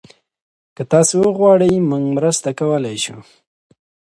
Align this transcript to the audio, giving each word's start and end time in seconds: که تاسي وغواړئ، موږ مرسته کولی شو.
که 0.75 0.83
تاسي 0.91 1.15
وغواړئ، 1.21 1.73
موږ 1.89 2.03
مرسته 2.17 2.49
کولی 2.59 2.97
شو. 3.03 3.17